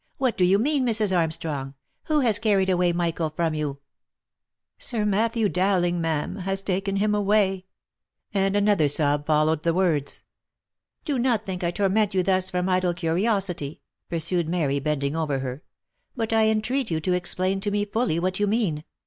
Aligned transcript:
"What 0.17 0.35
do 0.35 0.43
you 0.43 0.57
mean, 0.57 0.83
Mrs. 0.83 1.15
Armstrong? 1.15 1.75
who 2.05 2.21
has 2.21 2.39
carried 2.39 2.71
away 2.71 2.91
Michael 2.91 3.29
from 3.29 3.53
you?" 3.53 3.77
"Sir 4.79 5.05
Matthew 5.05 5.47
Dowling, 5.47 6.01
ma'am, 6.01 6.37
has 6.37 6.61
had 6.61 6.69
him 6.71 6.75
taken 6.95 7.13
away," 7.13 7.65
and 8.33 8.55
another 8.55 8.87
sob 8.87 9.27
followed 9.27 9.61
the 9.61 9.75
words. 9.75 10.23
"Do 11.05 11.19
not 11.19 11.43
think 11.43 11.63
I 11.63 11.69
torment 11.69 12.15
you 12.15 12.23
thus 12.23 12.49
from 12.49 12.67
idle 12.67 12.95
curiosity," 12.95 13.81
pursued 14.09 14.49
Mary, 14.49 14.79
bending 14.79 15.15
over 15.15 15.37
her; 15.37 15.61
"but 16.15 16.33
I 16.33 16.47
entreat 16.47 16.89
you 16.89 16.99
to 17.01 17.13
explain 17.13 17.59
to 17.59 17.69
me 17.69 17.85
fully 17.85 18.17
what 18.19 18.39
you 18.39 18.47
mean. 18.47 18.83